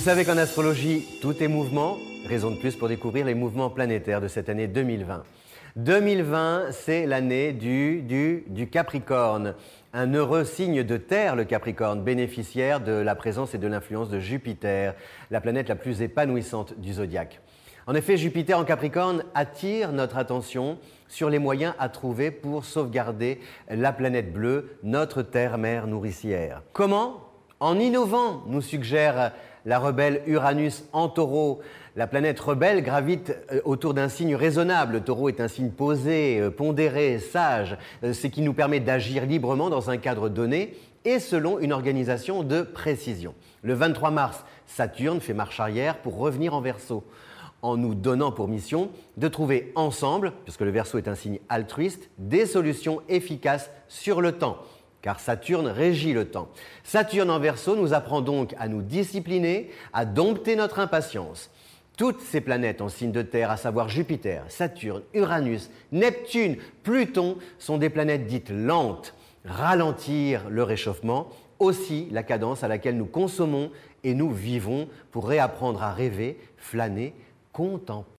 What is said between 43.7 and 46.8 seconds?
23 mars, Saturne fait marche arrière pour revenir en